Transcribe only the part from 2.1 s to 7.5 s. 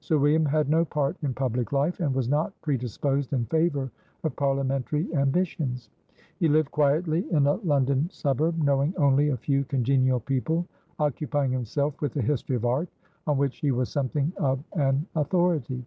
was not predisposed in favour of parliamentary ambitions; he lived quietly in